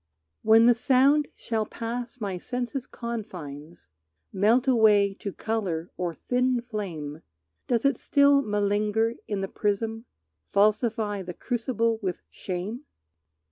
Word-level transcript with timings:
When 0.41 0.65
the 0.65 0.73
sound 0.73 1.27
shall 1.35 1.67
pass 1.67 2.19
my 2.19 2.39
sense's 2.39 2.87
confines, 2.87 3.91
Melt 4.33 4.67
away 4.67 5.13
to 5.19 5.31
color 5.31 5.91
or 5.95 6.15
thin 6.15 6.59
flame, 6.59 7.21
Does 7.67 7.85
it 7.85 7.97
still 7.97 8.41
malinger 8.41 9.13
in 9.27 9.41
the 9.41 9.47
prism, 9.47 10.05
Falsify 10.51 11.21
the 11.21 11.35
crucible 11.35 11.99
with 12.01 12.23
shame? 12.31 12.83